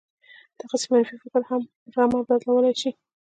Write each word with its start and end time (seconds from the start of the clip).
دغسې 0.59 0.87
منفي 0.93 1.15
فکر 1.23 1.41
هم 1.49 1.61
پر 1.91 1.99
عمل 2.03 2.21
بدلولای 2.29 2.73
شي 2.81 2.91